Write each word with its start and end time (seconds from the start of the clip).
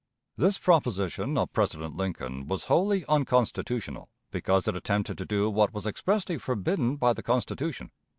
This 0.35 0.57
proposition 0.57 1.37
of 1.37 1.53
President 1.53 1.95
Lincoln 1.95 2.47
was 2.47 2.63
wholly 2.63 3.05
unconstitutional, 3.07 4.09
because 4.31 4.67
it 4.67 4.75
attempted 4.75 5.15
to 5.19 5.25
do 5.27 5.47
what 5.47 5.75
was 5.75 5.85
expressly 5.85 6.39
forbidden 6.39 6.95
by 6.95 7.13
the 7.13 7.21
Constitution. 7.21 7.91